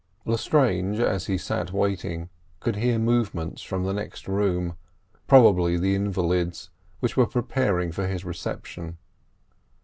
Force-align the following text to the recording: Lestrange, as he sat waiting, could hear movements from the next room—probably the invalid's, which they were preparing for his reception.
Lestrange, 0.25 0.99
as 0.99 1.27
he 1.27 1.37
sat 1.37 1.71
waiting, 1.71 2.29
could 2.59 2.75
hear 2.75 2.97
movements 2.97 3.61
from 3.61 3.83
the 3.83 3.93
next 3.93 4.27
room—probably 4.27 5.77
the 5.77 5.93
invalid's, 5.93 6.71
which 7.01 7.13
they 7.13 7.21
were 7.21 7.27
preparing 7.27 7.91
for 7.91 8.07
his 8.07 8.25
reception. 8.25 8.97